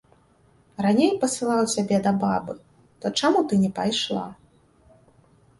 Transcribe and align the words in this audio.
Раней 0.85 1.11
пасылаў 1.23 1.61
цябе 1.75 1.99
да 2.09 2.13
бабы, 2.23 2.53
то 3.05 3.13
чаму 3.21 3.39
ты 3.53 3.63
не 3.67 3.71
пайшла? 3.81 4.25